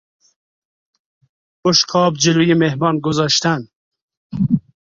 [1.63, 3.67] بشقاب جلو مهمان گذاشتن